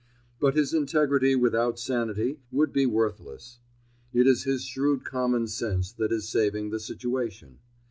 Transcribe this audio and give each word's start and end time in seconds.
But 0.39 0.55
his 0.55 0.73
integrity 0.73 1.35
without 1.35 1.77
sanity 1.79 2.39
would 2.51 2.73
be 2.73 2.87
worthless; 2.87 3.59
it 4.11 4.25
is 4.25 4.45
his 4.45 4.65
shrewd 4.65 5.05
common 5.05 5.45
sense 5.45 5.91
that 5.91 6.11
is 6.11 6.27
saving 6.27 6.71
the 6.71 6.79
situation. 6.79 7.59